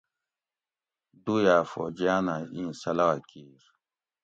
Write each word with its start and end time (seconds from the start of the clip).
دوئ 1.23 1.43
ھا 1.49 1.57
فوجیان 1.71 2.25
ھہ 2.31 2.37
ایں 2.55 2.71
صلاح 2.81 3.15
کیِر 3.29 3.61